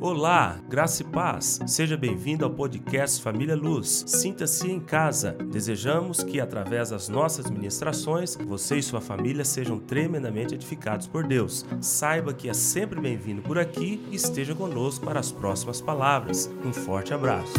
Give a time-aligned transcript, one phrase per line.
[0.00, 1.58] Olá, graça e paz.
[1.66, 4.04] Seja bem-vindo ao podcast Família Luz.
[4.06, 5.32] Sinta-se em casa.
[5.32, 11.66] Desejamos que, através das nossas ministrações, você e sua família sejam tremendamente edificados por Deus.
[11.80, 16.48] Saiba que é sempre bem-vindo por aqui e esteja conosco para as próximas palavras.
[16.64, 17.54] Um forte abraço.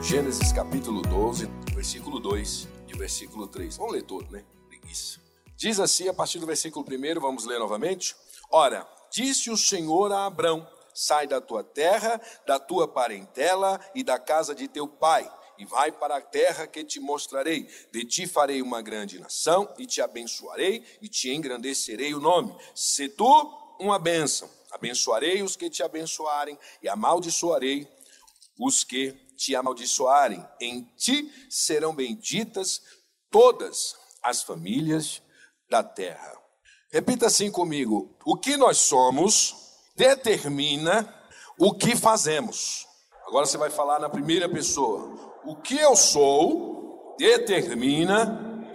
[0.00, 3.78] Gênesis capítulo 12, versículo 2 e versículo 3.
[3.78, 4.44] Vamos ler todo, né?
[4.68, 5.18] Preguiça.
[5.56, 8.14] Diz assim, a partir do versículo 1, vamos ler novamente.
[8.48, 14.18] Ora, disse o Senhor a Abrão: Sai da tua terra, da tua parentela e da
[14.18, 17.68] casa de teu pai, e vai para a terra que te mostrarei.
[17.92, 22.56] De ti farei uma grande nação, e te abençoarei, e te engrandecerei o nome.
[22.74, 23.26] Se tu
[23.78, 27.88] uma bênção, abençoarei os que te abençoarem, e amaldiçoarei
[28.58, 30.46] os que te amaldiçoarem.
[30.60, 32.80] Em ti serão benditas
[33.30, 35.20] todas as famílias
[35.68, 36.40] da terra.
[36.90, 39.63] Repita assim comigo: o que nós somos
[39.94, 41.12] determina
[41.58, 42.86] o que fazemos.
[43.26, 45.40] Agora você vai falar na primeira pessoa.
[45.44, 48.68] O que eu sou determina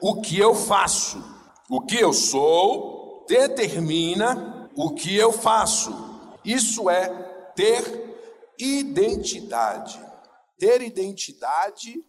[0.00, 1.22] o que eu faço.
[1.68, 5.92] O que eu sou determina o que eu faço.
[6.44, 7.08] Isso é
[7.54, 8.16] ter
[8.58, 9.98] identidade.
[10.58, 12.04] Ter identidade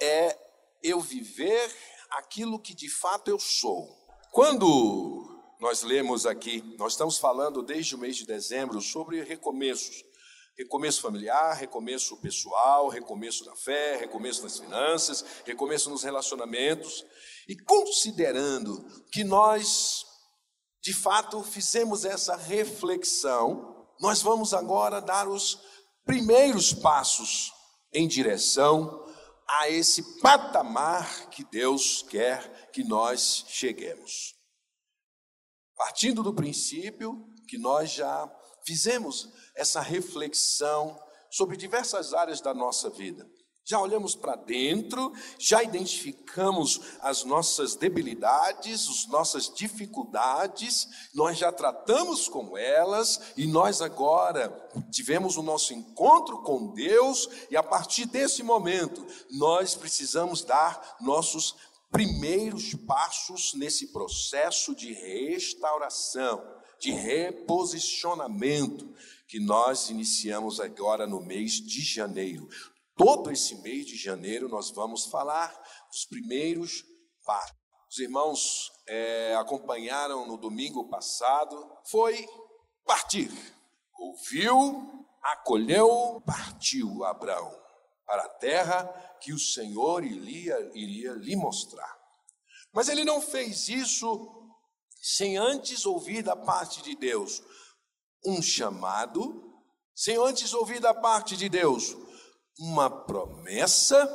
[0.00, 0.36] é
[0.82, 1.70] eu viver
[2.10, 3.88] aquilo que de fato eu sou.
[4.30, 5.31] Quando
[5.62, 10.02] nós lemos aqui, nós estamos falando desde o mês de dezembro sobre recomeços.
[10.58, 17.06] Recomeço familiar, recomeço pessoal, recomeço da fé, recomeço das finanças, recomeço nos relacionamentos.
[17.48, 20.04] E considerando que nós,
[20.82, 25.60] de fato, fizemos essa reflexão, nós vamos agora dar os
[26.04, 27.52] primeiros passos
[27.94, 29.06] em direção
[29.48, 34.41] a esse patamar que Deus quer que nós cheguemos.
[35.82, 38.32] Partindo do princípio que nós já
[38.64, 40.96] fizemos essa reflexão
[41.28, 43.28] sobre diversas áreas da nossa vida.
[43.64, 52.28] Já olhamos para dentro, já identificamos as nossas debilidades, as nossas dificuldades, nós já tratamos
[52.28, 54.50] com elas e nós agora
[54.92, 61.56] tivemos o nosso encontro com Deus e a partir desse momento nós precisamos dar nossos
[61.92, 66.42] primeiros passos nesse processo de restauração,
[66.80, 68.92] de reposicionamento
[69.28, 72.48] que nós iniciamos agora no mês de janeiro.
[72.96, 75.54] Todo esse mês de janeiro nós vamos falar
[75.92, 76.82] os primeiros
[77.24, 77.54] passos.
[77.88, 82.26] Os irmãos é, acompanharam no domingo passado, foi
[82.86, 83.30] partir.
[83.98, 87.54] Ouviu, acolheu, partiu Abraão
[88.06, 91.96] para a terra que o Senhor iria, iria lhe mostrar.
[92.72, 94.28] Mas ele não fez isso
[95.00, 97.42] sem antes ouvir da parte de Deus
[98.24, 99.52] um chamado,
[99.94, 101.96] sem antes ouvir da parte de Deus
[102.58, 104.08] uma promessa,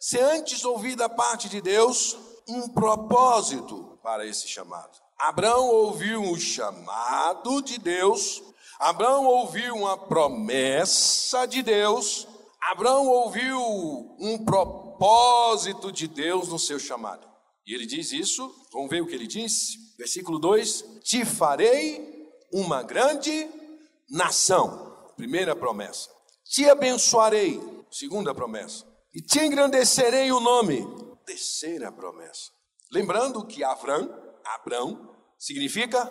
[0.00, 2.16] sem antes ouvir da parte de Deus
[2.48, 4.98] um propósito para esse chamado.
[5.18, 8.42] Abraão ouviu um chamado de Deus,
[8.78, 12.26] Abraão ouviu uma promessa de Deus,
[12.70, 13.60] Abraão ouviu
[14.18, 17.28] um propósito de Deus no seu chamado.
[17.66, 19.74] E ele diz isso, vamos ver o que ele diz?
[19.98, 23.48] Versículo 2: Te farei uma grande
[24.08, 25.12] nação.
[25.16, 26.10] Primeira promessa.
[26.44, 27.60] Te abençoarei.
[27.90, 28.84] Segunda promessa.
[29.14, 30.86] E te engrandecerei o nome.
[31.24, 32.50] Terceira promessa.
[32.90, 34.10] Lembrando que Abrão,
[34.44, 36.10] Abrão significa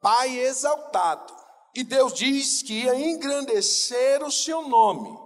[0.00, 1.32] pai exaltado.
[1.74, 5.23] E Deus diz que ia engrandecer o seu nome.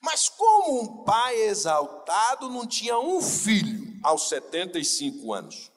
[0.00, 5.70] Mas como um pai exaltado não tinha um filho aos 75 anos?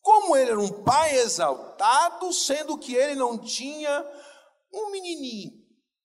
[0.00, 4.04] Como ele era um pai exaltado, sendo que ele não tinha
[4.72, 5.52] um menininho?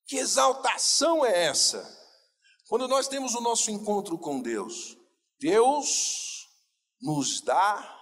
[0.06, 1.96] Que exaltação é essa?
[2.68, 4.96] Quando nós temos o nosso encontro com Deus,
[5.40, 6.46] Deus
[7.00, 7.96] nos dá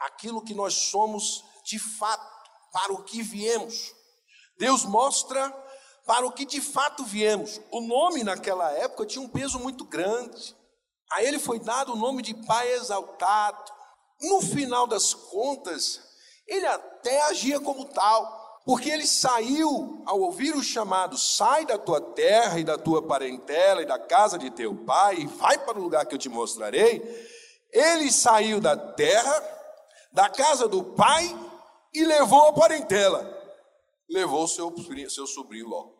[0.00, 2.34] aquilo que nós somos de fato,
[2.72, 3.92] para o que viemos.
[4.58, 5.50] Deus mostra
[6.06, 7.60] para o que de fato viemos.
[7.70, 10.54] O nome naquela época tinha um peso muito grande.
[11.10, 13.72] A ele foi dado o nome de Pai exaltado.
[14.20, 16.00] No final das contas,
[16.46, 22.00] ele até agia como tal, porque ele saiu ao ouvir o chamado: sai da tua
[22.00, 25.82] terra e da tua parentela e da casa de teu pai e vai para o
[25.82, 27.02] lugar que eu te mostrarei.
[27.72, 29.42] Ele saiu da terra,
[30.12, 31.36] da casa do pai
[31.92, 33.28] e levou a parentela,
[34.08, 34.72] levou seu,
[35.08, 35.93] seu sobrinho Ló.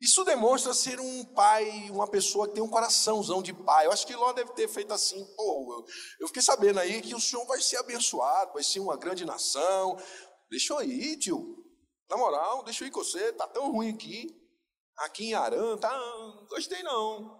[0.00, 3.86] Isso demonstra ser um pai, uma pessoa que tem um coraçãozão de pai.
[3.86, 5.84] Eu acho que Ló deve ter feito assim, pô,
[6.20, 9.96] eu, fiquei sabendo aí que o senhor vai ser abençoado, vai ser uma grande nação.
[10.48, 11.64] Deixa eu ir, tio.
[12.08, 14.28] Na moral, deixa eu ir com você, tá tão ruim aqui.
[14.98, 17.36] Aqui em Arã, tá, não gostei não.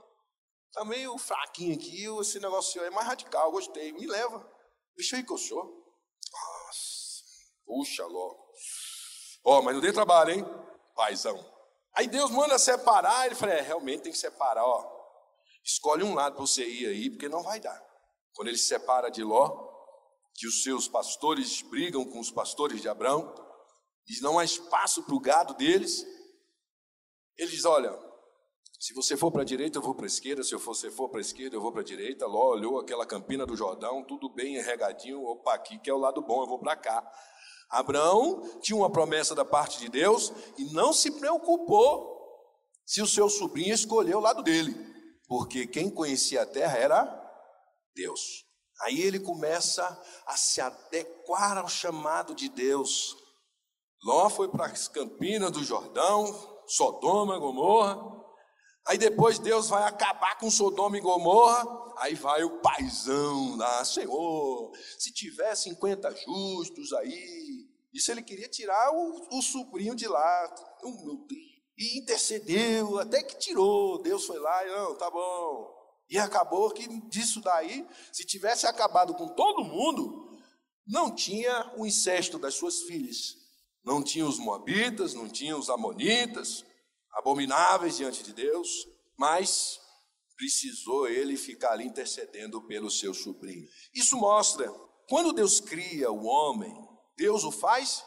[0.72, 3.92] Tá meio fraquinho aqui, esse negócio é mais radical, gostei.
[3.92, 4.44] Me leva.
[4.96, 5.64] Deixa eu ir com o senhor.
[5.64, 7.24] Nossa,
[7.64, 8.48] puxa logo.
[9.44, 10.44] Ó, oh, mas não dê trabalho, hein?
[10.94, 11.57] Paizão.
[11.98, 14.88] Aí Deus manda separar, ele fala, é, realmente tem que separar, ó.
[15.64, 17.76] Escolhe um lado para você ir aí, porque não vai dar.
[18.34, 19.68] Quando ele se separa de Ló,
[20.32, 23.34] que os seus pastores brigam com os pastores de Abraão,
[24.06, 26.06] e não há espaço para o gado deles,
[27.36, 27.92] ele diz: Olha,
[28.78, 31.18] se você for para a direita, eu vou para a esquerda, se você for para
[31.18, 32.28] a esquerda, eu vou para a direita.
[32.28, 36.22] Ló olhou aquela campina do Jordão, tudo bem regadinho, opa, aqui que é o lado
[36.22, 37.12] bom, eu vou para cá.
[37.70, 42.16] Abraão tinha uma promessa da parte de Deus e não se preocupou
[42.86, 44.74] se o seu sobrinho escolheu o lado dele,
[45.26, 47.30] porque quem conhecia a terra era
[47.94, 48.48] Deus.
[48.82, 49.84] Aí ele começa
[50.26, 53.16] a se adequar ao chamado de Deus.
[54.04, 57.98] Ló foi para as campinas do Jordão, Sodoma, Gomorra.
[58.86, 61.66] Aí depois Deus vai acabar com Sodoma e Gomorra.
[61.98, 67.66] Aí vai o paizão lá, Senhor, se tiver 50 justos aí.
[67.92, 70.54] Isso ele queria tirar o, o sobrinho de lá.
[70.82, 71.58] Oh, meu Deus.
[71.76, 74.02] E intercedeu, até que tirou.
[74.02, 75.76] Deus foi lá e não, tá bom.
[76.10, 80.38] E acabou que disso daí, se tivesse acabado com todo mundo,
[80.86, 83.36] não tinha o incesto das suas filhas.
[83.84, 86.64] Não tinha os moabitas, não tinha os amonitas,
[87.12, 88.86] abomináveis diante de Deus,
[89.16, 89.80] mas
[90.38, 93.68] precisou ele ficar ali intercedendo pelo seu sobrinho.
[93.92, 94.72] Isso mostra,
[95.08, 96.72] quando Deus cria o homem,
[97.16, 98.04] Deus o faz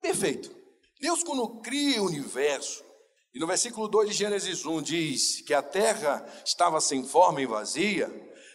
[0.00, 0.50] perfeito.
[0.98, 2.82] Deus, quando cria o universo,
[3.34, 7.46] e no versículo 2 de Gênesis 1 diz que a terra estava sem forma e
[7.46, 8.08] vazia,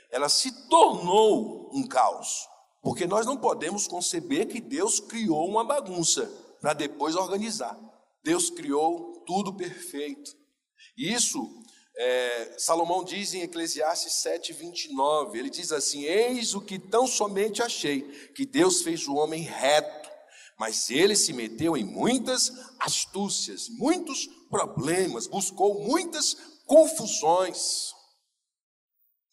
[0.09, 2.47] ela se tornou um caos.
[2.81, 6.25] Porque nós não podemos conceber que Deus criou uma bagunça
[6.59, 7.77] para depois organizar.
[8.23, 10.31] Deus criou tudo perfeito.
[10.95, 11.47] E isso,
[11.99, 17.63] é, Salomão diz em Eclesiastes 7, 29, ele diz assim: Eis o que tão somente
[17.63, 18.03] achei,
[18.35, 20.07] que Deus fez o homem reto,
[20.59, 26.35] mas ele se meteu em muitas astúcias, muitos problemas, buscou muitas
[26.67, 27.91] confusões.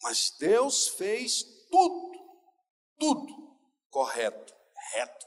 [0.01, 2.19] Mas Deus fez tudo,
[2.97, 3.45] tudo
[3.91, 4.53] correto,
[4.93, 5.25] reto.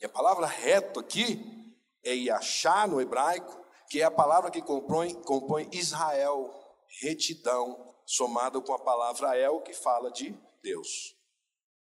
[0.00, 1.74] E a palavra reto aqui
[2.04, 3.58] é Yachá no hebraico,
[3.90, 6.57] que é a palavra que compõe, compõe Israel,
[7.00, 11.14] retidão, somado com a palavra El, que fala de Deus.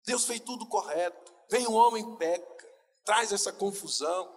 [0.04, 1.32] Deus fez tudo correto.
[1.50, 2.68] Vem o homem peca,
[3.04, 4.30] traz essa confusão.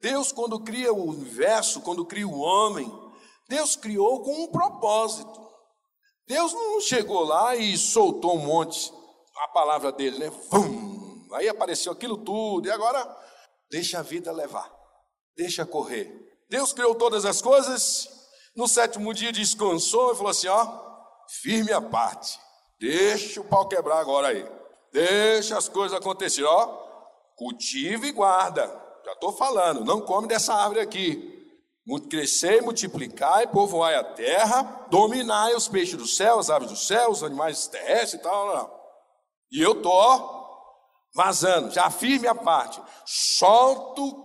[0.00, 2.92] Deus, quando cria o universo, quando cria o homem,
[3.48, 5.48] Deus criou com um propósito.
[6.26, 8.92] Deus não chegou lá e soltou um monte,
[9.44, 10.30] a palavra dele, né?
[10.50, 11.26] Vum!
[11.32, 13.06] Aí apareceu aquilo tudo, e agora
[13.70, 14.70] deixa a vida levar,
[15.36, 16.28] deixa correr.
[16.48, 18.08] Deus criou todas as coisas,
[18.58, 20.66] no sétimo dia descansou e falou assim: ó,
[21.40, 22.40] firme a parte,
[22.80, 24.44] deixa o pau quebrar agora aí,
[24.92, 26.66] deixa as coisas acontecerem, ó,
[27.36, 28.66] cultiva e guarda,
[29.04, 31.36] já estou falando, não come dessa árvore aqui.
[32.10, 37.22] Crescei, multiplicai, povoai a terra, dominai os peixes do céu, as aves do céu, os
[37.22, 38.46] animais terrestres e tal.
[38.46, 38.70] Não, não.
[39.50, 40.46] E eu estou
[41.14, 44.22] vazando, já firme a parte, solto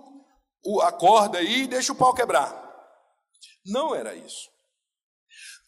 [0.82, 2.63] a corda aí e deixa o pau quebrar.
[3.66, 4.50] Não era isso.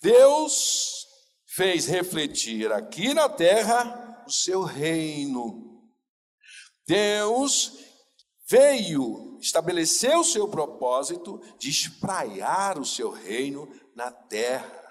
[0.02, 1.08] Deus
[1.48, 5.84] fez refletir aqui na terra o seu reino.
[6.86, 7.80] Deus
[8.48, 14.84] veio estabelecer o seu propósito de espraiar o seu reino na terra.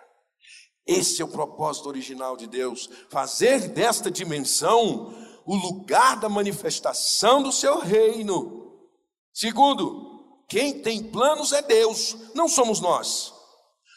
[0.86, 5.14] Esse é o propósito original de Deus, fazer desta dimensão
[5.46, 8.88] o lugar da manifestação do seu reino.
[9.32, 10.13] Segundo,
[10.48, 13.32] quem tem planos é Deus, não somos nós.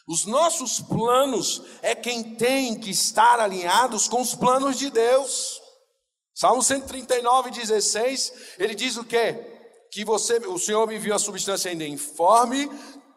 [0.08, 5.62] Os nossos planos é quem tem que estar alinhados com os planos de Deus.
[6.34, 9.36] Salmo 139, 16, ele diz o quê?
[9.92, 12.70] Que você, o Senhor me enviou a substância ainda informe,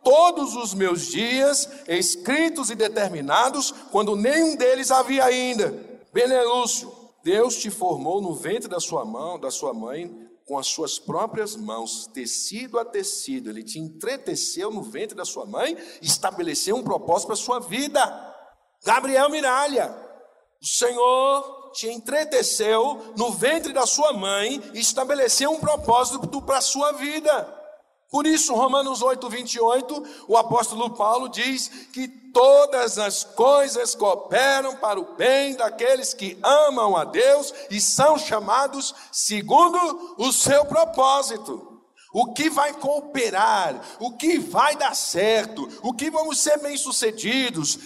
[0.03, 5.73] todos os meus dias, escritos e determinados, quando nenhum deles havia ainda.
[6.13, 10.11] Benelúcio, Deus te formou no ventre da sua mão, da sua mãe,
[10.51, 15.47] com as suas próprias mãos, tecido a tecido, ele te entreteceu no ventre da sua
[15.47, 18.35] mãe, estabeleceu um propósito para a sua vida.
[18.85, 19.97] Gabriel Miralha,
[20.61, 26.91] o Senhor te entreteceu no ventre da sua mãe estabeleceu um propósito para a sua
[26.95, 27.60] vida.
[28.11, 34.99] Por isso, Romanos 8, 28, o apóstolo Paulo diz que todas as coisas cooperam para
[34.99, 41.69] o bem daqueles que amam a Deus e são chamados segundo o seu propósito.
[42.13, 47.79] o que vai cooperar, o que vai dar certo, o que vamos ser bem-sucedidos,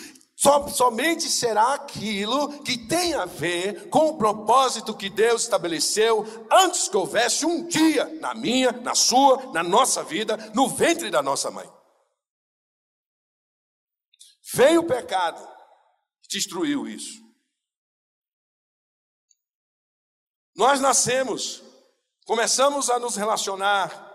[0.70, 6.96] somente será aquilo que tem a ver com o propósito que Deus estabeleceu antes que
[6.96, 11.70] houvesse um dia na minha, na sua, na nossa vida, no ventre da nossa mãe.
[14.52, 15.46] Veio o pecado,
[16.28, 17.24] destruiu isso.
[20.54, 21.62] Nós nascemos,
[22.26, 24.12] começamos a nos relacionar.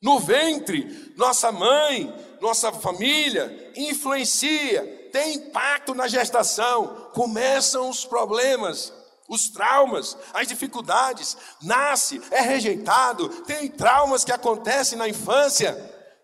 [0.00, 7.08] No ventre, nossa mãe, nossa família influencia, tem impacto na gestação.
[7.14, 8.92] Começam os problemas,
[9.28, 11.36] os traumas, as dificuldades.
[11.62, 15.72] Nasce, é rejeitado, tem traumas que acontecem na infância.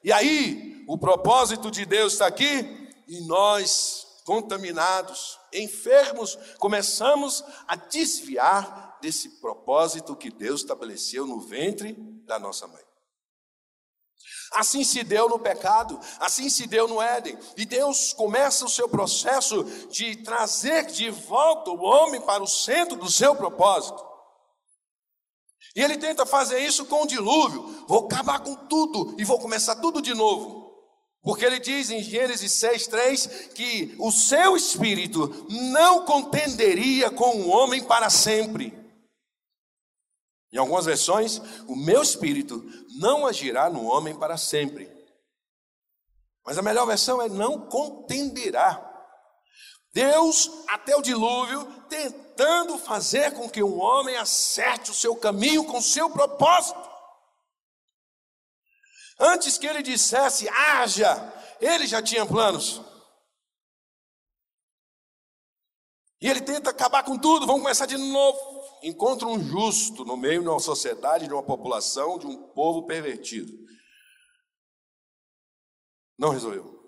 [0.02, 8.98] E aí, o propósito de Deus está aqui e nós, contaminados, enfermos, começamos a desviar
[9.00, 11.92] desse propósito que Deus estabeleceu no ventre
[12.26, 12.89] da nossa mãe.
[14.52, 17.38] Assim se deu no pecado, assim se deu no Éden.
[17.56, 22.96] E Deus começa o seu processo de trazer de volta o homem para o centro
[22.96, 24.04] do seu propósito.
[25.74, 27.84] E ele tenta fazer isso com o dilúvio.
[27.86, 30.68] Vou acabar com tudo e vou começar tudo de novo.
[31.22, 37.84] Porque ele diz em Gênesis 6,3 que o seu espírito não contenderia com o homem
[37.84, 38.79] para sempre.
[40.52, 42.64] Em algumas versões, o meu espírito
[42.98, 44.90] não agirá no homem para sempre.
[46.44, 48.86] Mas a melhor versão é não contenderá.
[49.92, 55.78] Deus, até o dilúvio, tentando fazer com que o homem acerte o seu caminho com
[55.78, 56.88] o seu propósito.
[59.18, 62.80] Antes que ele dissesse, haja, ele já tinha planos.
[66.20, 68.49] E ele tenta acabar com tudo, vamos começar de novo.
[68.82, 73.52] Encontra um justo no meio de uma sociedade, de uma população, de um povo pervertido.
[76.18, 76.78] Não resolveu.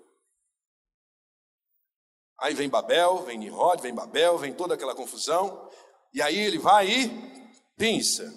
[2.39, 5.69] Aí vem Babel, vem Nimrod, vem Babel, vem toda aquela confusão.
[6.13, 7.09] E aí ele vai e
[7.75, 8.31] pensa.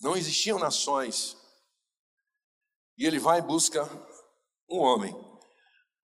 [0.00, 1.36] Não existiam nações
[2.98, 3.84] e ele vai e busca
[4.68, 5.14] um homem,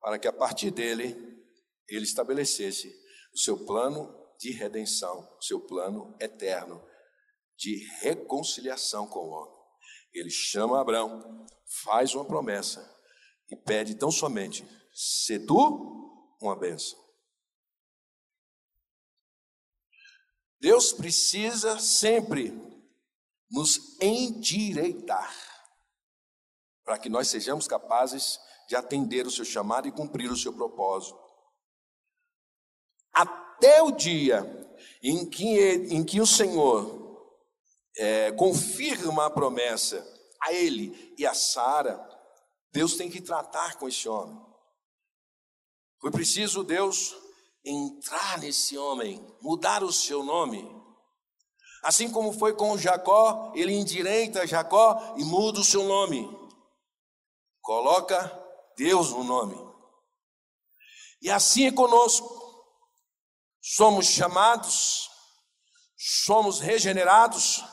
[0.01, 1.17] para que a partir dele
[1.89, 2.89] ele estabelecesse
[3.35, 6.87] o seu plano de redenção, seu plano eterno
[7.57, 9.59] de reconciliação com o homem.
[10.13, 11.47] Ele chama Abraão,
[11.83, 12.95] faz uma promessa
[13.51, 17.03] e pede tão somente: se tu uma bênção.
[20.61, 22.53] Deus precisa sempre
[23.51, 25.35] nos endireitar
[26.85, 31.24] para que nós sejamos capazes de atender o seu chamado e cumprir o seu propósito.
[33.57, 34.43] Até o dia
[35.03, 35.59] em que,
[35.91, 37.31] em que o Senhor
[37.97, 40.05] é, confirma a promessa
[40.43, 41.99] a ele e a Sara,
[42.73, 44.39] Deus tem que tratar com esse homem.
[46.01, 47.17] Foi preciso Deus
[47.65, 50.69] entrar nesse homem, mudar o seu nome.
[51.83, 56.29] Assim como foi com Jacó, ele endireita Jacó e muda o seu nome.
[57.61, 58.31] Coloca
[58.77, 59.57] Deus no nome.
[61.23, 62.44] E assim é conosco.
[63.67, 65.09] Somos chamados,
[65.97, 67.65] somos regenerados,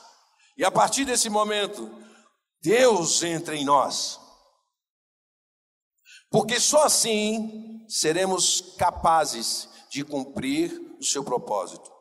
[0.56, 1.90] e a partir desse momento,
[2.62, 4.18] Deus entra em nós.
[6.30, 11.92] Porque só assim seremos capazes de cumprir o seu propósito.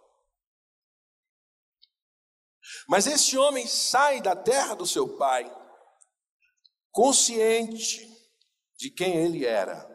[2.88, 5.54] Mas esse homem sai da terra do seu pai
[6.92, 8.08] consciente
[8.78, 9.86] de quem ele era.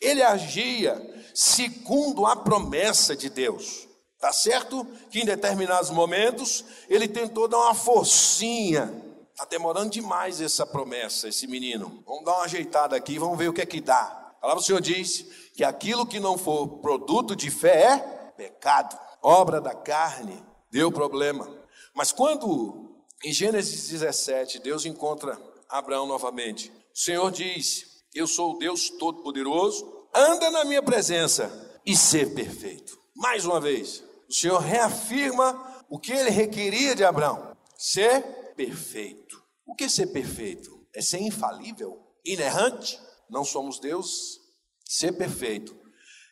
[0.00, 1.00] Ele agia
[1.34, 3.88] segundo a promessa de Deus.
[4.18, 9.02] Tá certo que em determinados momentos ele tentou dar uma forcinha.
[9.36, 12.02] Tá demorando demais essa promessa, esse menino.
[12.06, 14.02] Vamos dar uma ajeitada aqui, vamos ver o que é que dá.
[14.02, 17.98] A palavra do Senhor diz que aquilo que não for produto de fé é
[18.36, 21.46] pecado, obra da carne, deu problema.
[21.94, 22.86] Mas quando
[23.24, 25.38] em Gênesis 17 Deus encontra
[25.68, 26.70] Abraão novamente.
[26.94, 31.52] O Senhor diz: Eu sou o Deus Todo-Poderoso, anda na minha presença
[31.84, 32.98] e ser perfeito.
[33.14, 39.36] Mais uma vez, o Senhor reafirma o que ele requeria de Abraão: ser perfeito.
[39.66, 40.86] O que é ser perfeito?
[40.94, 42.98] É ser infalível, inerrante?
[43.28, 44.40] Não somos Deus.
[44.82, 45.78] Ser perfeito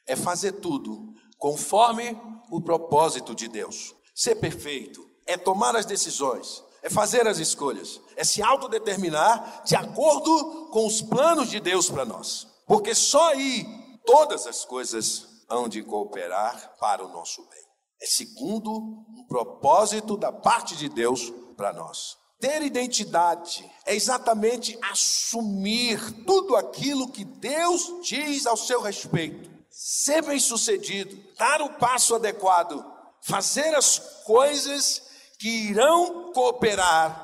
[0.06, 2.18] é fazer tudo conforme
[2.50, 3.94] o propósito de Deus.
[4.14, 10.68] Ser perfeito é tomar as decisões é fazer as escolhas, é se autodeterminar de acordo
[10.70, 12.46] com os planos de Deus para nós.
[12.66, 13.66] Porque só aí
[14.04, 17.64] todas as coisas hão de cooperar para o nosso bem.
[18.02, 22.18] É segundo um propósito da parte de Deus para nós.
[22.38, 29.50] Ter identidade é exatamente assumir tudo aquilo que Deus diz ao seu respeito.
[29.70, 32.84] Ser bem-sucedido, dar o passo adequado,
[33.22, 35.03] fazer as coisas
[35.44, 37.22] que irão cooperar,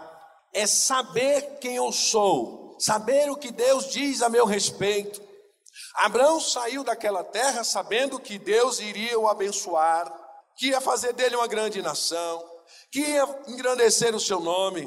[0.52, 5.22] é saber quem eu sou, saber o que Deus diz a meu respeito.
[5.94, 10.14] Abraão saiu daquela terra sabendo que Deus iria o abençoar,
[10.54, 12.44] que ia fazer dele uma grande nação,
[12.92, 14.86] que ia engrandecer o seu nome.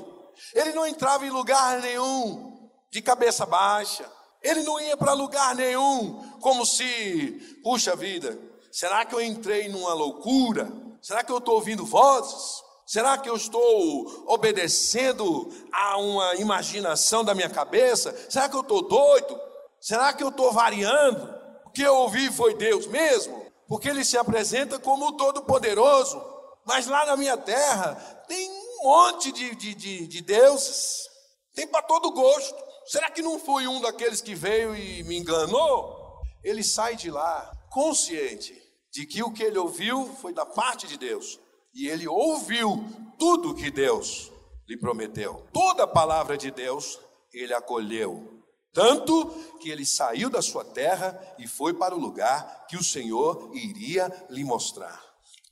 [0.53, 4.05] Ele não entrava em lugar nenhum de cabeça baixa.
[4.43, 8.37] Ele não ia para lugar nenhum como se, puxa vida,
[8.71, 10.71] será que eu entrei numa loucura?
[11.01, 12.62] Será que eu estou ouvindo vozes?
[12.85, 18.13] Será que eu estou obedecendo a uma imaginação da minha cabeça?
[18.29, 19.39] Será que eu estou doido?
[19.79, 21.33] Será que eu estou variando?
[21.65, 23.45] O que eu ouvi foi Deus mesmo?
[23.67, 26.21] Porque ele se apresenta como o Todo-Poderoso.
[26.65, 27.95] Mas lá na minha terra
[28.27, 31.09] tem um monte de, de, de, de deuses.
[31.53, 32.55] Tem para todo gosto.
[32.85, 36.21] Será que não foi um daqueles que veio e me enganou?
[36.43, 38.61] Ele sai de lá consciente
[38.91, 41.39] de que o que ele ouviu foi da parte de Deus.
[41.73, 42.85] E ele ouviu
[43.17, 44.31] tudo que Deus
[44.67, 45.47] lhe prometeu.
[45.51, 46.99] Toda a palavra de Deus
[47.33, 48.43] ele acolheu.
[48.71, 53.51] Tanto que ele saiu da sua terra e foi para o lugar que o Senhor
[53.53, 55.01] iria lhe mostrar.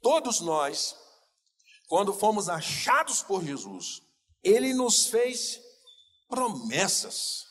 [0.01, 0.95] Todos nós,
[1.87, 4.01] quando fomos achados por Jesus,
[4.43, 5.59] ele nos fez
[6.27, 7.45] promessas.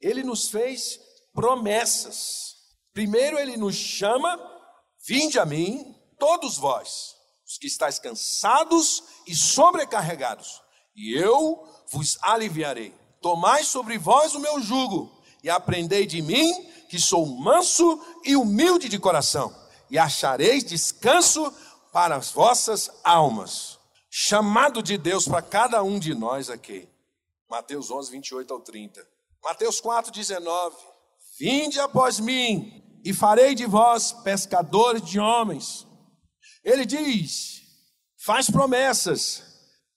[0.00, 1.00] Ele nos fez
[1.32, 2.54] promessas.
[2.92, 4.38] Primeiro ele nos chama:
[5.06, 7.14] Vinde a mim, todos vós,
[7.46, 10.62] os que estáis cansados e sobrecarregados,
[10.96, 12.94] e eu vos aliviarei.
[13.20, 15.10] Tomai sobre vós o meu jugo
[15.42, 16.52] e aprendei de mim,
[16.88, 19.54] que sou manso e humilde de coração,
[19.90, 21.52] e achareis descanso
[21.92, 23.78] para as vossas almas.
[24.10, 26.88] Chamado de Deus para cada um de nós aqui.
[27.50, 29.06] Mateus 11, 28 ao 30.
[29.42, 30.76] Mateus 4, 19.
[31.38, 35.86] Vinde após mim, e farei de vós pescadores de homens.
[36.64, 37.62] Ele diz,
[38.16, 39.54] faz promessas,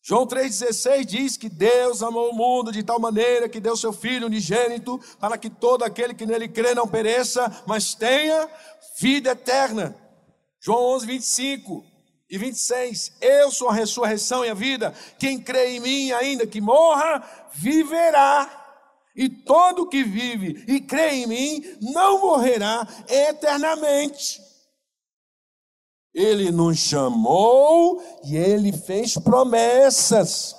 [0.08, 4.28] João 3,16 diz que Deus amou o mundo de tal maneira que deu seu Filho
[4.28, 8.50] unigênito para que todo aquele que nele crê não pereça, mas tenha
[9.02, 9.94] vida eterna.
[10.62, 11.86] João 11, 25
[12.30, 13.18] e 26.
[13.20, 14.94] Eu sou a ressurreição e a vida.
[15.20, 17.22] Quem crê em mim, ainda que morra,
[17.54, 18.50] viverá.
[19.14, 24.40] E todo que vive e crê em mim não morrerá eternamente.
[26.18, 30.56] Ele nos chamou e ele fez promessas.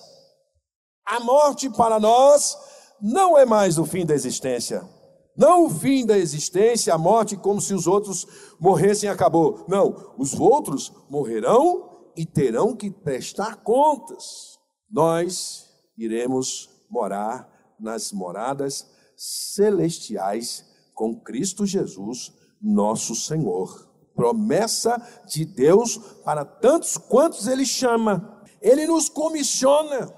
[1.05, 2.57] A morte para nós
[3.03, 4.89] não é mais o fim da existência.
[5.37, 8.25] Não o fim da existência, a morte como se os outros
[8.61, 9.65] morressem e acabou.
[9.67, 14.57] Não, os outros morrerão e terão que prestar contas.
[14.89, 15.67] Nós
[15.97, 23.88] iremos morar nas moradas celestiais com Cristo Jesus, nosso Senhor
[24.19, 28.43] promessa de Deus para tantos quantos Ele chama.
[28.61, 30.13] Ele nos comissiona.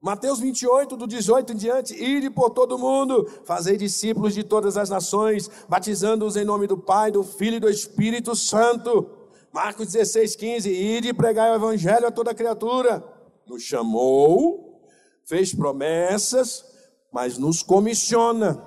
[0.00, 4.88] Mateus 28, do 18 em diante, ide por todo mundo, fazei discípulos de todas as
[4.90, 9.10] nações, batizando-os em nome do Pai, do Filho e do Espírito Santo.
[9.52, 13.04] Marcos 16, 15, ide pregar o Evangelho a toda criatura.
[13.46, 14.80] Nos chamou,
[15.26, 16.64] fez promessas,
[17.12, 18.62] mas nos comissiona.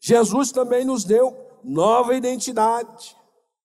[0.00, 3.16] Jesus também nos deu nova identidade.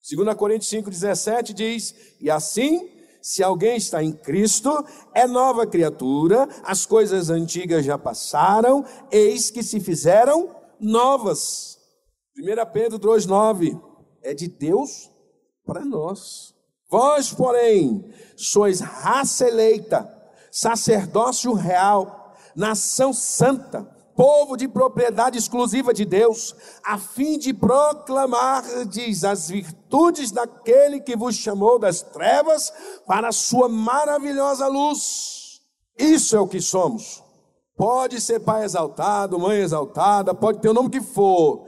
[0.08, 2.90] 2 Coríntios 5,17 diz: E assim,
[3.22, 9.62] se alguém está em Cristo, é nova criatura, as coisas antigas já passaram, eis que
[9.62, 11.78] se fizeram novas.
[12.38, 13.80] 1 Pedro 2,9
[14.24, 15.12] é de Deus
[15.66, 16.54] para nós.
[16.90, 20.10] Vós, porém, sois raça eleita,
[20.52, 26.54] sacerdócio real, nação santa povo de propriedade exclusiva de Deus,
[26.84, 28.66] a fim de proclamar
[29.26, 32.70] as virtudes daquele que vos chamou das trevas
[33.08, 35.62] para a sua maravilhosa luz.
[35.98, 37.24] Isso é o que somos.
[37.78, 41.66] Pode ser pai exaltado, mãe exaltada, pode ter o nome que for.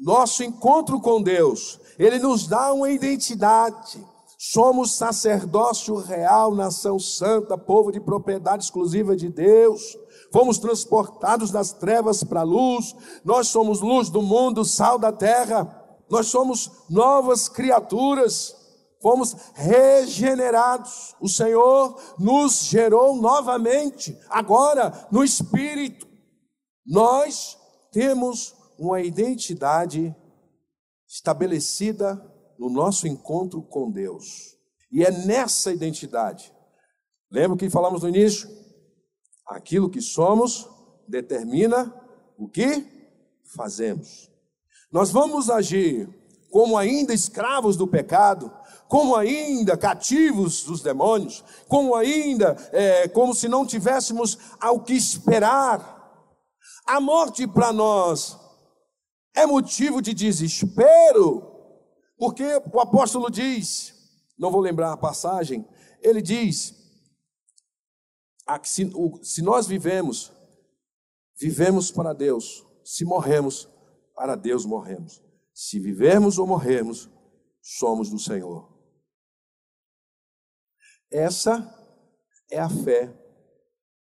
[0.00, 4.02] Nosso encontro com Deus, ele nos dá uma identidade.
[4.38, 10.00] Somos sacerdócio real, nação santa, povo de propriedade exclusiva de Deus
[10.32, 15.78] fomos transportados das trevas para a luz, nós somos luz do mundo, sal da terra,
[16.10, 18.56] nós somos novas criaturas,
[19.00, 21.14] fomos regenerados.
[21.20, 26.06] O Senhor nos gerou novamente, agora no Espírito.
[26.86, 27.58] Nós
[27.90, 30.14] temos uma identidade
[31.08, 32.20] estabelecida
[32.58, 34.56] no nosso encontro com Deus.
[34.90, 36.52] E é nessa identidade.
[37.30, 38.61] Lembra que falamos no início?
[39.46, 40.68] Aquilo que somos
[41.06, 41.92] determina
[42.38, 42.84] o que
[43.54, 44.30] fazemos.
[44.90, 46.08] Nós vamos agir
[46.50, 48.52] como ainda escravos do pecado,
[48.86, 56.00] como ainda cativos dos demônios, como ainda é, como se não tivéssemos ao que esperar.
[56.86, 58.38] A morte para nós
[59.34, 61.42] é motivo de desespero,
[62.18, 63.94] porque o apóstolo diz,
[64.38, 65.66] não vou lembrar a passagem,
[66.02, 66.74] ele diz:
[68.64, 68.90] se,
[69.22, 70.32] se nós vivemos,
[71.38, 73.68] vivemos para Deus, se morremos,
[74.14, 75.22] para Deus morremos.
[75.54, 77.08] Se vivermos ou morrermos,
[77.60, 78.72] somos do Senhor.
[81.10, 81.78] Essa
[82.50, 83.12] é a fé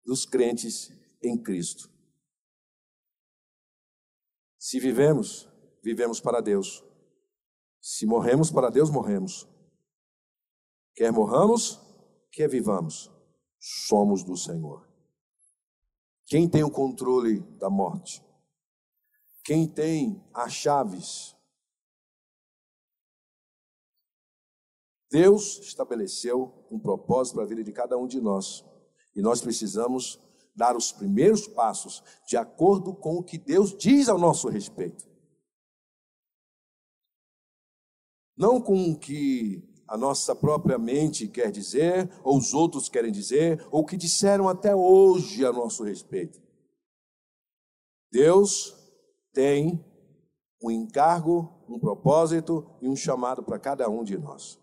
[0.04, 0.90] dos crentes
[1.22, 1.90] em Cristo.
[4.58, 5.48] Se vivemos,
[5.82, 6.84] vivemos para Deus.
[7.80, 9.46] Se morremos para Deus, morremos.
[10.94, 11.80] Quer morramos,
[12.30, 13.10] quer vivamos,
[13.64, 14.86] somos do Senhor.
[16.26, 18.22] Quem tem o controle da morte?
[19.42, 21.34] Quem tem as chaves?
[25.10, 28.62] Deus estabeleceu um propósito para a vida de cada um de nós.
[29.16, 30.20] E nós precisamos
[30.54, 35.08] dar os primeiros passos de acordo com o que Deus diz ao nosso respeito.
[38.36, 43.66] Não com o que a nossa própria mente quer dizer, ou os outros querem dizer,
[43.70, 46.42] ou o que disseram até hoje a nosso respeito.
[48.10, 48.74] Deus
[49.32, 49.84] tem
[50.62, 54.58] um encargo, um propósito e um chamado para cada um de nós.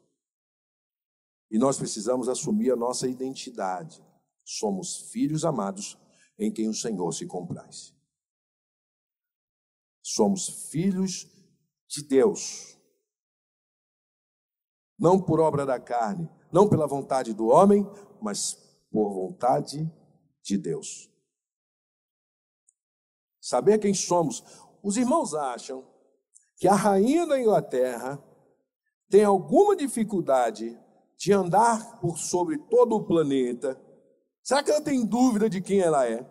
[1.52, 4.02] E nós precisamos assumir a nossa identidade.
[4.44, 5.98] Somos filhos amados
[6.40, 7.94] em quem o Senhor se compraz.
[10.02, 11.28] Somos filhos
[11.88, 12.78] de Deus.
[15.02, 17.90] Não por obra da carne, não pela vontade do homem,
[18.22, 18.54] mas
[18.92, 19.92] por vontade
[20.44, 21.10] de Deus.
[23.42, 24.44] Saber quem somos.
[24.84, 25.84] Os irmãos acham
[26.56, 28.24] que a rainha da Inglaterra
[29.10, 30.80] tem alguma dificuldade
[31.18, 33.82] de andar por sobre todo o planeta.
[34.44, 36.30] Será que ela tem dúvida de quem ela é?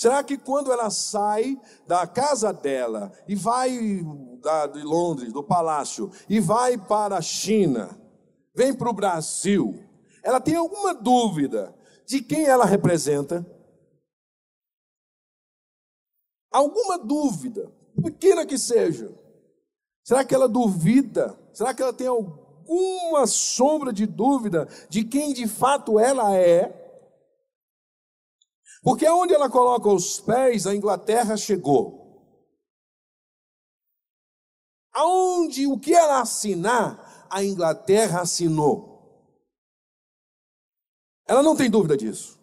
[0.00, 4.02] Será que quando ela sai da casa dela e vai
[4.40, 8.00] da, de Londres, do palácio, e vai para a China,
[8.54, 9.78] vem para o Brasil,
[10.22, 13.46] ela tem alguma dúvida de quem ela representa?
[16.50, 17.70] alguma dúvida,
[18.02, 19.14] pequena que seja,
[20.02, 21.38] será que ela duvida?
[21.52, 26.79] Será que ela tem alguma sombra de dúvida de quem de fato ela é?
[28.82, 32.00] Porque onde ela coloca os pés, a Inglaterra chegou.
[34.92, 38.90] Aonde o que ela assinar, a Inglaterra assinou.
[41.26, 42.40] Ela não tem dúvida disso.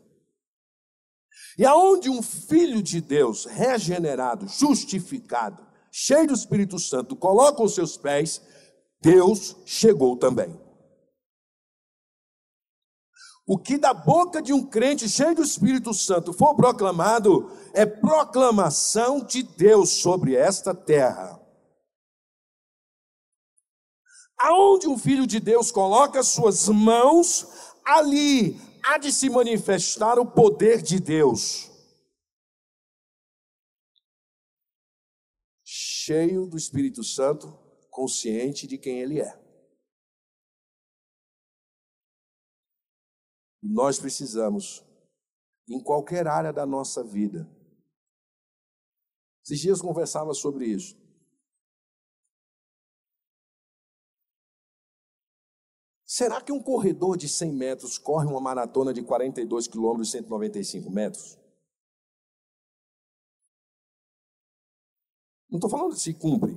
[1.58, 7.98] E aonde um filho de Deus, regenerado, justificado, cheio do Espírito Santo, coloca os seus
[7.98, 8.42] pés,
[9.02, 10.67] Deus chegou também.
[13.50, 19.24] O que da boca de um crente cheio do Espírito Santo for proclamado é proclamação
[19.24, 21.42] de Deus sobre esta terra.
[24.38, 27.48] Aonde um filho de Deus coloca suas mãos,
[27.86, 31.72] ali há de se manifestar o poder de Deus.
[35.64, 37.58] Cheio do Espírito Santo,
[37.90, 39.47] consciente de quem Ele é.
[43.70, 44.84] Nós precisamos,
[45.68, 47.50] em qualquer área da nossa vida,
[49.44, 50.96] esses dias conversava sobre isso.
[56.06, 60.90] Será que um corredor de 100 metros corre uma maratona de 42 quilômetros e 195
[60.90, 61.38] metros?
[65.50, 66.56] Não estou falando se cumpre,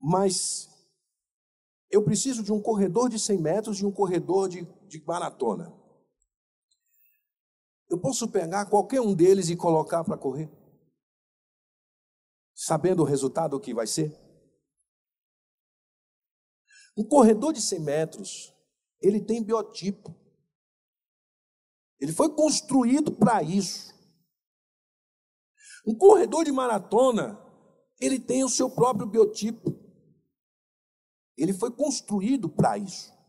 [0.00, 0.68] mas
[1.90, 5.72] eu preciso de um corredor de 100 metros e um corredor de, de maratona.
[7.88, 10.50] Eu posso pegar qualquer um deles e colocar para correr,
[12.54, 14.12] sabendo o resultado que vai ser?
[16.96, 18.54] Um corredor de 100 metros,
[19.00, 20.14] ele tem biotipo.
[21.98, 23.94] Ele foi construído para isso.
[25.86, 27.40] Um corredor de maratona,
[28.00, 29.70] ele tem o seu próprio biotipo.
[31.36, 33.19] Ele foi construído para isso.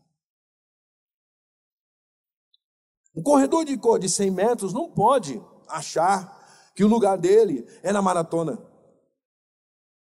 [3.14, 8.00] Um corredor de, de 100 metros não pode achar que o lugar dele é na
[8.00, 8.58] maratona.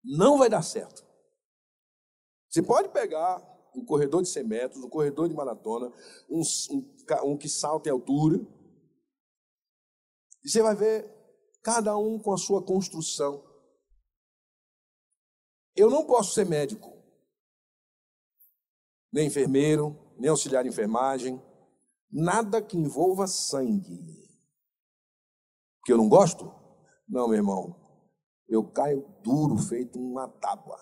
[0.03, 1.05] Não vai dar certo.
[2.49, 3.41] Você pode pegar
[3.75, 5.91] um corredor de 100 metros, um corredor de maratona,
[6.29, 6.41] um,
[6.71, 8.39] um, um que salta em altura,
[10.43, 11.11] E você vai ver
[11.61, 13.43] cada um com a sua construção.
[15.75, 16.93] Eu não posso ser médico,
[19.11, 21.41] nem enfermeiro, nem auxiliar de enfermagem,
[22.11, 24.25] nada que envolva sangue.
[25.83, 26.45] Que eu não gosto?
[27.07, 27.75] Não, meu irmão.
[28.47, 30.79] Eu caio duro, feito uma tábua.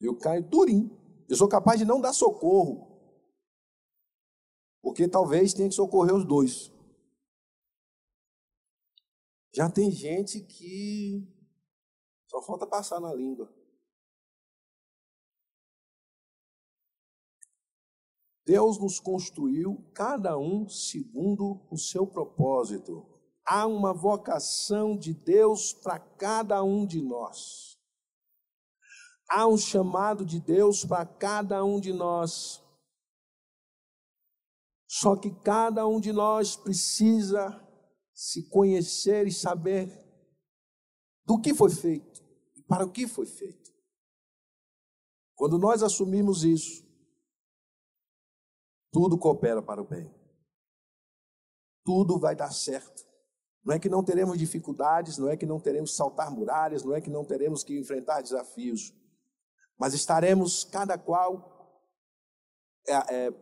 [0.00, 0.90] Eu caio durinho.
[1.28, 2.94] Eu sou capaz de não dar socorro.
[4.82, 6.70] Porque talvez tenha que socorrer os dois.
[9.54, 11.26] Já tem gente que
[12.28, 13.50] só falta passar na língua.
[18.46, 23.06] Deus nos construiu, cada um segundo o seu propósito.
[23.46, 27.78] Há uma vocação de Deus para cada um de nós.
[29.28, 32.62] Há um chamado de Deus para cada um de nós.
[34.86, 37.60] Só que cada um de nós precisa
[38.14, 39.88] se conhecer e saber
[41.24, 42.22] do que foi feito
[42.54, 43.72] e para o que foi feito.
[45.34, 46.84] Quando nós assumimos isso,
[48.94, 50.08] tudo coopera para o bem.
[51.84, 53.04] Tudo vai dar certo.
[53.64, 56.94] Não é que não teremos dificuldades, não é que não teremos que saltar muralhas, não
[56.94, 58.94] é que não teremos que enfrentar desafios,
[59.76, 61.82] mas estaremos cada qual
[62.86, 63.34] é, é,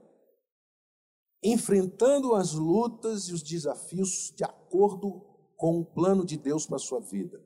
[1.43, 5.21] enfrentando as lutas e os desafios de acordo
[5.55, 7.45] com o plano de Deus para a sua vida.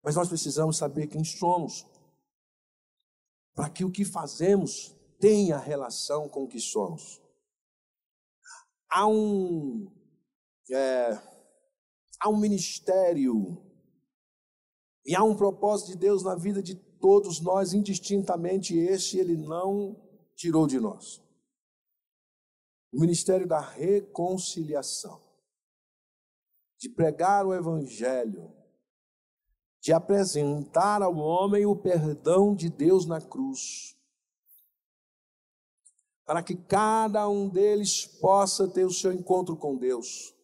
[0.00, 1.84] Mas nós precisamos saber quem somos,
[3.52, 7.22] para que o que fazemos tenha relação com o que somos.
[8.90, 9.86] Há um,
[10.68, 11.12] é,
[12.20, 13.56] há um ministério
[15.06, 19.96] e há um propósito de Deus na vida de todos nós, indistintamente, esse ele não
[20.34, 21.22] tirou de nós
[22.92, 25.18] o ministério da reconciliação,
[26.78, 28.52] de pregar o evangelho,
[29.80, 33.96] de apresentar ao homem o perdão de Deus na cruz,
[36.26, 40.34] para que cada um deles possa ter o seu encontro com Deus,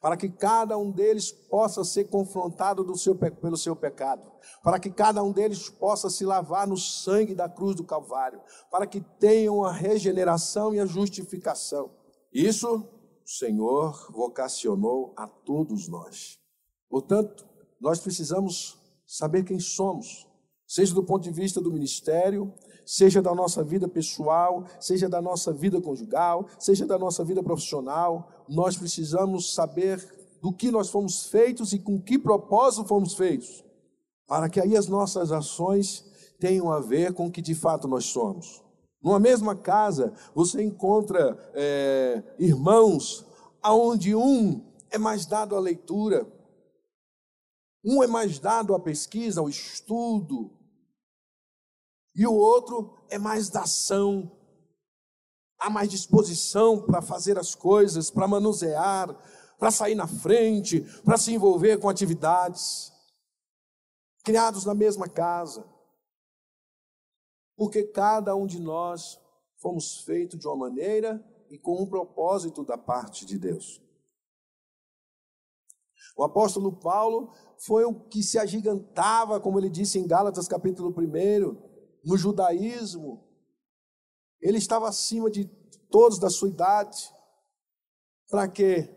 [0.00, 4.30] para que cada um deles possa ser confrontado seu, pelo seu pecado,
[4.62, 8.86] para que cada um deles possa se lavar no sangue da cruz do Calvário, para
[8.86, 11.90] que tenham a regeneração e a justificação.
[12.32, 12.88] Isso
[13.24, 16.38] o Senhor vocacionou a todos nós.
[16.88, 17.46] Portanto,
[17.80, 20.26] nós precisamos saber quem somos,
[20.66, 22.52] seja do ponto de vista do ministério,
[22.84, 28.28] seja da nossa vida pessoal, seja da nossa vida conjugal, seja da nossa vida profissional.
[28.48, 30.04] Nós precisamos saber
[30.40, 33.64] do que nós fomos feitos e com que propósito fomos feitos
[34.32, 36.04] para que aí as nossas ações
[36.40, 38.62] tenham a ver com o que de fato nós somos.
[39.02, 43.26] Numa mesma casa, você encontra é, irmãos
[43.60, 46.26] aonde um é mais dado à leitura,
[47.84, 50.50] um é mais dado à pesquisa, ao estudo,
[52.14, 54.30] e o outro é mais da ação,
[55.58, 59.08] há mais disposição para fazer as coisas, para manusear,
[59.58, 62.92] para sair na frente, para se envolver com atividades
[64.24, 65.64] criados na mesma casa.
[67.56, 69.20] Porque cada um de nós
[69.56, 73.80] fomos feitos de uma maneira e com um propósito da parte de Deus.
[76.16, 81.71] O apóstolo Paulo foi o que se agigantava, como ele disse em Gálatas capítulo 1,
[82.04, 83.28] no judaísmo.
[84.40, 85.46] Ele estava acima de
[85.90, 87.12] todos da sua idade.
[88.28, 88.88] Para quê?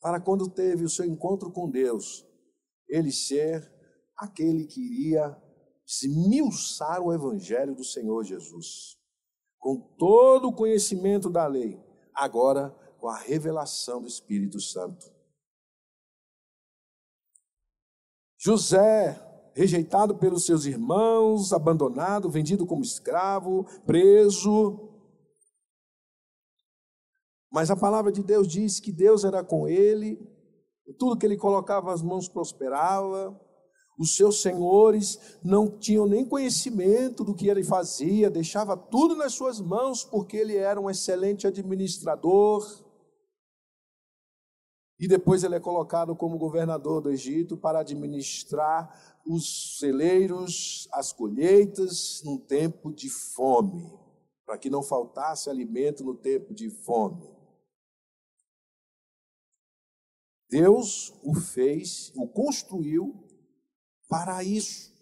[0.00, 2.26] Para quando teve o seu encontro com Deus,
[2.88, 3.72] ele ser
[4.16, 5.40] aquele que iria
[5.86, 8.98] esmiuçar o evangelho do Senhor Jesus,
[9.58, 11.80] com todo o conhecimento da lei,
[12.14, 15.14] agora com a revelação do Espírito Santo.
[18.38, 19.25] José,
[19.56, 24.92] rejeitado pelos seus irmãos, abandonado, vendido como escravo, preso.
[27.50, 30.36] Mas a palavra de Deus diz que Deus era com ele
[30.98, 33.38] tudo que ele colocava as mãos prosperava.
[33.98, 39.58] Os seus senhores não tinham nem conhecimento do que ele fazia, deixava tudo nas suas
[39.58, 42.62] mãos, porque ele era um excelente administrador.
[44.98, 52.22] E depois ele é colocado como governador do Egito para administrar os celeiros, as colheitas,
[52.24, 53.92] num tempo de fome,
[54.46, 57.28] para que não faltasse alimento no tempo de fome.
[60.48, 63.22] Deus o fez, o construiu
[64.08, 64.94] para isso.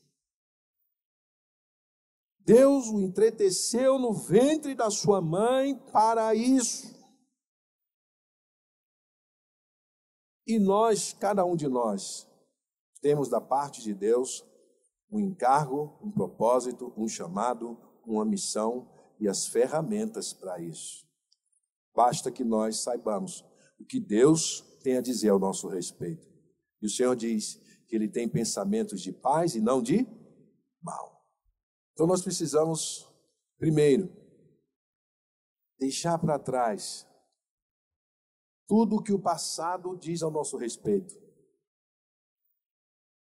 [2.40, 6.94] Deus o entreteceu no ventre da sua mãe para isso.
[10.46, 12.28] E nós, cada um de nós,
[13.00, 14.44] temos da parte de Deus
[15.10, 21.06] um encargo, um propósito, um chamado, uma missão e as ferramentas para isso.
[21.94, 23.44] Basta que nós saibamos
[23.78, 26.26] o que Deus tem a dizer ao nosso respeito.
[26.82, 27.54] E o Senhor diz
[27.86, 30.06] que Ele tem pensamentos de paz e não de
[30.82, 31.24] mal.
[31.92, 33.08] Então nós precisamos,
[33.58, 34.12] primeiro,
[35.78, 37.06] deixar para trás
[38.66, 41.14] tudo o que o passado diz ao nosso respeito,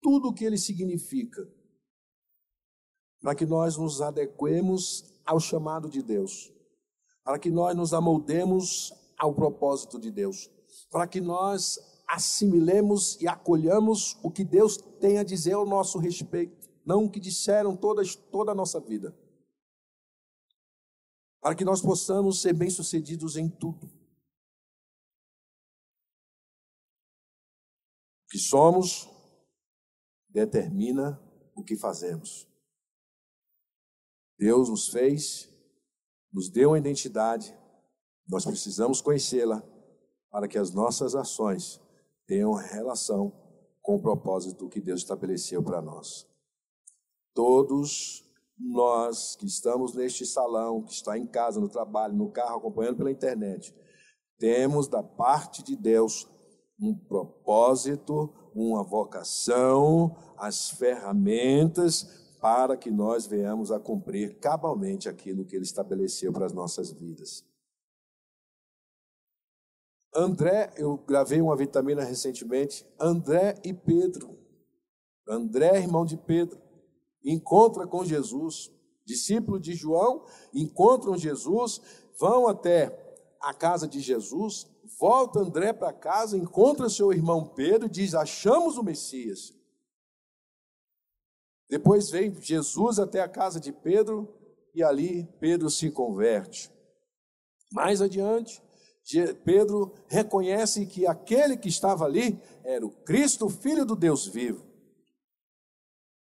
[0.01, 1.47] tudo o que ele significa,
[3.21, 6.51] para que nós nos adequemos ao chamado de Deus,
[7.23, 10.49] para que nós nos amoldemos ao propósito de Deus,
[10.89, 16.67] para que nós assimilemos e acolhamos o que Deus tem a dizer ao nosso respeito.
[16.83, 19.15] Não o que disseram toda, toda a nossa vida.
[21.39, 23.98] Para que nós possamos ser bem-sucedidos em tudo.
[28.29, 29.09] Que somos
[30.29, 31.19] determina
[31.55, 32.47] o que fazemos.
[34.37, 35.49] Deus nos fez,
[36.31, 37.57] nos deu uma identidade,
[38.27, 39.61] nós precisamos conhecê-la
[40.29, 41.81] para que as nossas ações
[42.25, 43.33] tenham relação
[43.81, 46.27] com o propósito que Deus estabeleceu para nós.
[47.33, 48.23] Todos
[48.57, 53.11] nós que estamos neste salão, que está em casa, no trabalho, no carro, acompanhando pela
[53.11, 53.73] internet,
[54.37, 56.29] temos da parte de Deus
[56.79, 65.55] um propósito, uma vocação, as ferramentas para que nós venhamos a cumprir cabalmente aquilo que
[65.55, 67.45] Ele estabeleceu para as nossas vidas.
[70.15, 74.37] André, eu gravei uma vitamina recentemente, André e Pedro.
[75.27, 76.59] André, irmão de Pedro
[77.23, 78.71] encontra com Jesus.
[79.05, 81.81] Discípulo de João encontram Jesus,
[82.19, 88.15] vão até a casa de Jesus, volta André para casa, encontra seu irmão Pedro diz:
[88.15, 89.53] Achamos o Messias.
[91.69, 94.33] Depois vem Jesus até a casa de Pedro
[94.73, 96.71] e ali Pedro se converte.
[97.71, 98.61] Mais adiante,
[99.43, 104.65] Pedro reconhece que aquele que estava ali era o Cristo, filho do Deus vivo.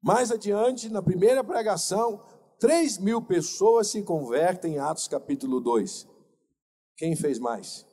[0.02, 2.24] Mais adiante, na primeira pregação,
[2.60, 6.08] 3 mil pessoas se convertem em Atos capítulo 2.
[6.96, 7.86] Quem fez mais?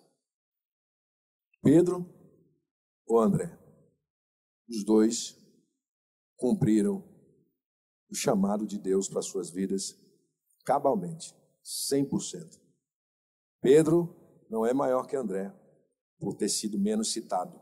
[1.63, 2.05] Pedro
[3.07, 3.57] ou André?
[4.69, 5.39] Os dois
[6.37, 7.05] cumpriram
[8.11, 9.97] o chamado de Deus para suas vidas
[10.65, 12.61] cabalmente, 100%.
[13.61, 14.15] Pedro
[14.51, 15.55] não é maior que André,
[16.19, 17.61] por ter sido menos citado.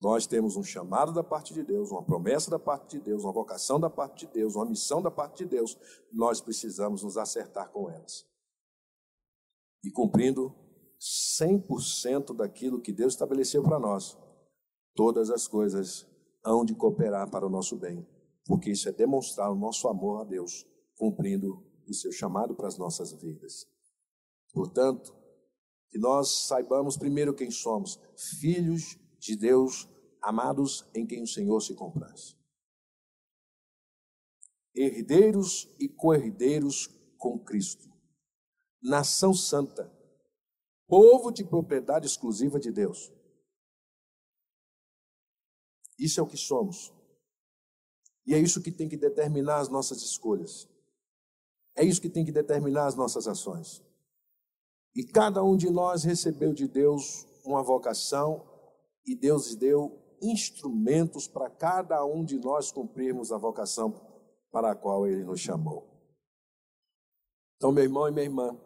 [0.00, 3.32] Nós temos um chamado da parte de Deus, uma promessa da parte de Deus, uma
[3.32, 5.76] vocação da parte de Deus, uma missão da parte de Deus.
[6.12, 8.24] Nós precisamos nos acertar com elas.
[9.82, 10.54] E cumprindo
[11.00, 14.16] 100% daquilo que Deus estabeleceu para nós,
[14.94, 16.06] todas as coisas
[16.44, 18.06] hão de cooperar para o nosso bem,
[18.44, 22.76] porque isso é demonstrar o nosso amor a Deus, cumprindo o seu chamado para as
[22.76, 23.66] nossas vidas.
[24.52, 25.14] Portanto,
[25.90, 27.98] que nós saibamos primeiro quem somos,
[28.40, 29.88] filhos de Deus,
[30.22, 32.36] amados em quem o Senhor se compraz.
[34.74, 37.88] Herdeiros e co-herdeiros com Cristo.
[38.82, 39.97] Nação santa.
[40.88, 43.12] Povo de propriedade exclusiva de Deus.
[45.98, 46.92] Isso é o que somos.
[48.26, 50.66] E é isso que tem que determinar as nossas escolhas.
[51.76, 53.82] É isso que tem que determinar as nossas ações.
[54.94, 58.44] E cada um de nós recebeu de Deus uma vocação
[59.06, 63.92] e Deus deu instrumentos para cada um de nós cumprirmos a vocação
[64.50, 65.86] para a qual Ele nos chamou.
[67.56, 68.58] Então, meu irmão e minha irmã,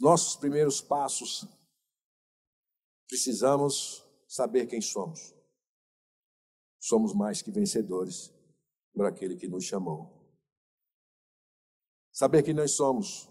[0.00, 1.46] nossos primeiros passos,
[3.08, 5.34] precisamos saber quem somos.
[6.78, 8.32] Somos mais que vencedores
[8.92, 10.18] por aquele que nos chamou.
[12.12, 13.28] Saber que nós somos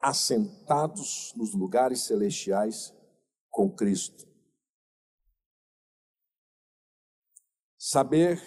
[0.00, 2.92] assentados nos lugares celestiais
[3.50, 4.26] com Cristo.
[7.78, 8.40] Saber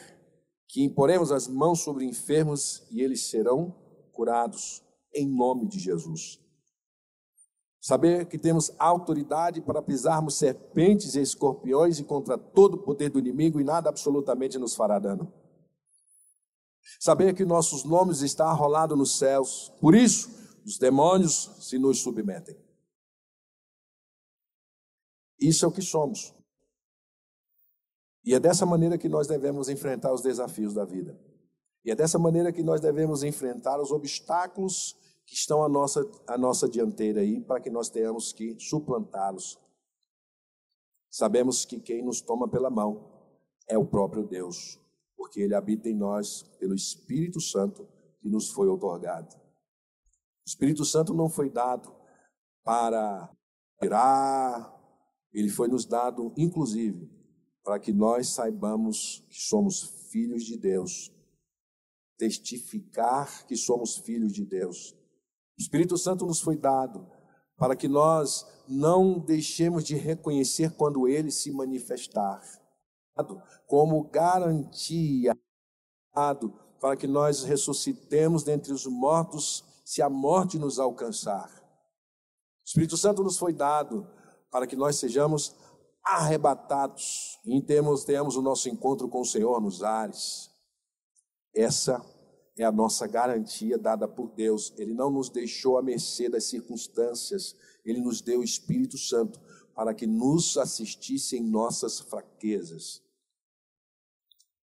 [0.67, 3.71] que imporemos as mãos sobre enfermos e eles serão
[4.11, 6.44] curados em nome de Jesus.
[7.85, 13.19] Saber que temos autoridade para pisarmos serpentes e escorpiões e contra todo o poder do
[13.19, 15.31] inimigo e nada absolutamente nos fará dano.
[16.99, 20.31] Saber que nossos nomes estão arrolados nos céus, por isso
[20.65, 22.57] os demônios se nos submetem.
[25.39, 26.33] Isso é o que somos.
[28.23, 31.15] E é dessa maneira que nós devemos enfrentar os desafios da vida.
[31.85, 36.37] E é dessa maneira que nós devemos enfrentar os obstáculos que estão à nossa, à
[36.37, 39.59] nossa dianteira aí, para que nós tenhamos que suplantá-los.
[41.09, 43.11] Sabemos que quem nos toma pela mão
[43.67, 44.79] é o próprio Deus,
[45.15, 47.87] porque Ele habita em nós pelo Espírito Santo
[48.19, 49.35] que nos foi otorgado.
[49.35, 51.95] O Espírito Santo não foi dado
[52.63, 53.31] para
[53.79, 54.75] tirar,
[55.33, 57.09] ele foi nos dado, inclusive,
[57.63, 61.11] para que nós saibamos que somos filhos de Deus,
[62.17, 64.95] testificar que somos filhos de Deus.
[65.57, 67.09] O Espírito Santo nos foi dado
[67.57, 72.41] para que nós não deixemos de reconhecer quando ele se manifestar,
[73.67, 75.33] como garantia
[76.79, 81.49] para que nós ressuscitemos dentre os mortos se a morte nos alcançar.
[81.49, 84.07] O Espírito Santo nos foi dado
[84.49, 85.55] para que nós sejamos
[86.03, 90.49] arrebatados e tenhamos o nosso encontro com o Senhor nos ares.
[91.53, 92.03] Essa
[92.57, 94.73] é a nossa garantia dada por Deus.
[94.77, 99.39] Ele não nos deixou à mercê das circunstâncias, ele nos deu o Espírito Santo
[99.73, 103.03] para que nos assistisse em nossas fraquezas.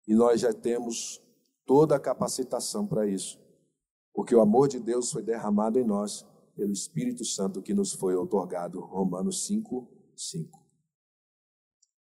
[0.07, 1.23] E nós já temos
[1.65, 3.41] toda a capacitação para isso,
[4.13, 8.15] porque o amor de Deus foi derramado em nós pelo Espírito Santo que nos foi
[8.15, 8.81] otorgado.
[8.81, 10.61] Romanos 5, 5.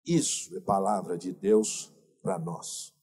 [0.04, 2.97] Isso é palavra de Deus para nós.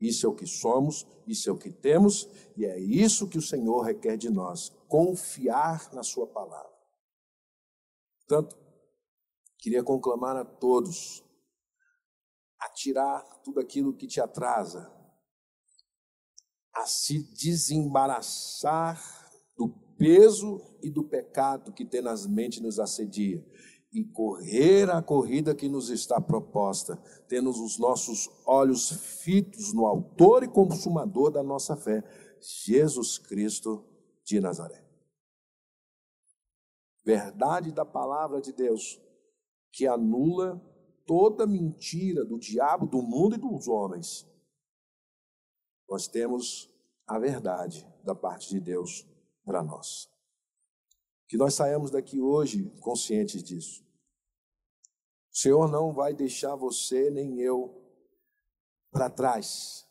[0.00, 3.42] Isso é o que somos, isso é o que temos, e é isso que o
[3.42, 6.76] Senhor requer de nós: confiar na Sua palavra.
[8.20, 8.56] Portanto,
[9.58, 11.24] queria conclamar a todos
[12.58, 14.90] a tirar tudo aquilo que te atrasa,
[16.74, 19.00] a se desembaraçar
[19.56, 23.44] do peso e do pecado que tenazmente nos assedia
[23.92, 26.96] e correr a corrida que nos está proposta,
[27.28, 28.90] tendo os nossos olhos
[29.22, 32.02] fitos no Autor e Consumador da nossa fé,
[32.40, 33.84] Jesus Cristo
[34.24, 34.84] de Nazaré.
[37.04, 39.00] Verdade da palavra de Deus,
[39.72, 40.60] que anula
[41.06, 44.26] toda mentira do diabo, do mundo e dos homens.
[45.88, 46.68] Nós temos
[47.06, 49.06] a verdade da parte de Deus
[49.44, 50.10] para nós.
[51.28, 53.84] Que nós saímos daqui hoje conscientes disso.
[55.32, 57.82] O Senhor não vai deixar você nem eu
[58.90, 59.86] para trás.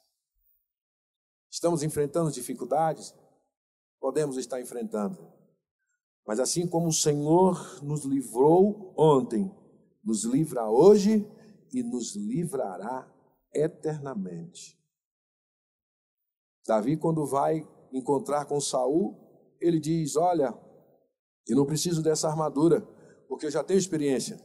[1.52, 3.14] Estamos enfrentando dificuldades?
[4.00, 5.36] Podemos estar enfrentando.
[6.26, 9.54] Mas assim como o Senhor nos livrou ontem,
[10.04, 11.26] nos livra hoje
[11.72, 13.08] e nos livrará
[13.54, 14.80] eternamente.
[16.66, 19.16] Davi, quando vai encontrar com Saul,
[19.62, 20.52] ele diz: Olha,
[21.48, 22.82] eu não preciso dessa armadura,
[23.28, 24.38] porque eu já tenho experiência.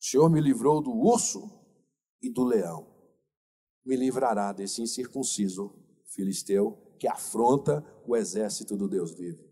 [0.00, 1.40] O Senhor me livrou do urso
[2.22, 2.86] e do leão.
[3.84, 5.74] Me livrará desse incircunciso
[6.14, 9.42] filisteu que afronta o exército do Deus vivo.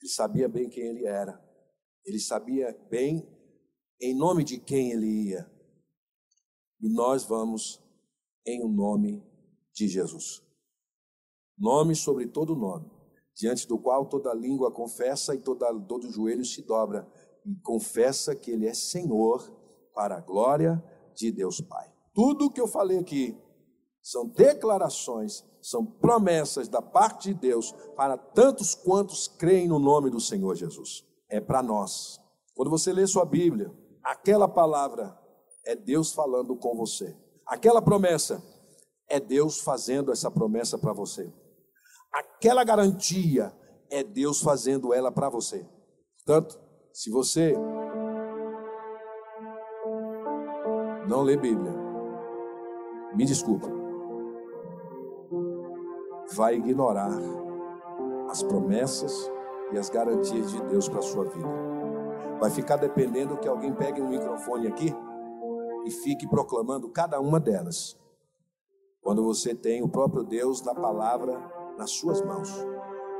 [0.00, 1.42] Ele sabia bem quem ele era.
[2.04, 3.26] Ele sabia bem
[4.00, 5.50] em nome de quem ele ia.
[6.80, 7.82] E nós vamos
[8.46, 9.24] em o nome
[9.72, 10.42] de Jesus.
[11.58, 12.90] Nome sobre todo nome,
[13.36, 17.06] diante do qual toda língua confessa e toda, todo joelho se dobra
[17.44, 19.52] e confessa que Ele é Senhor
[19.94, 20.82] para a glória
[21.14, 21.92] de Deus Pai.
[22.14, 23.36] Tudo o que eu falei aqui
[24.02, 30.20] são declarações, são promessas da parte de Deus para tantos quantos creem no nome do
[30.20, 31.04] Senhor Jesus.
[31.28, 32.18] É para nós.
[32.54, 33.70] Quando você lê sua Bíblia,
[34.02, 35.18] aquela palavra
[35.64, 37.14] é Deus falando com você.
[37.44, 38.42] Aquela promessa
[39.08, 41.30] é Deus fazendo essa promessa para você.
[42.16, 43.52] Aquela garantia
[43.90, 45.66] é Deus fazendo ela para você.
[46.16, 46.58] Portanto,
[46.90, 47.52] se você
[51.06, 51.74] não lê Bíblia,
[53.14, 53.68] me desculpa,
[56.32, 57.12] vai ignorar
[58.30, 59.30] as promessas
[59.74, 61.48] e as garantias de Deus para a sua vida.
[62.40, 64.90] Vai ficar dependendo que alguém pegue um microfone aqui
[65.84, 67.94] e fique proclamando cada uma delas.
[69.02, 72.50] Quando você tem o próprio Deus na palavra nas suas mãos,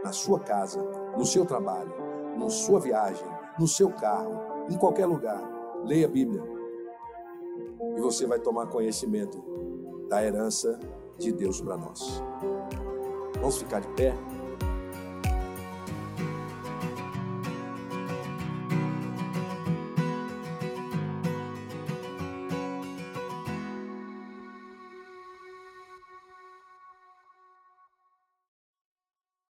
[0.02, 0.82] na sua casa,
[1.16, 1.92] no seu trabalho,
[2.38, 3.26] na sua viagem,
[3.58, 5.42] no seu carro, em qualquer lugar.
[5.84, 6.42] Leia a Bíblia.
[7.96, 9.42] E você vai tomar conhecimento
[10.08, 10.78] da herança
[11.18, 12.22] de Deus para nós.
[13.40, 14.14] Vamos ficar de pé?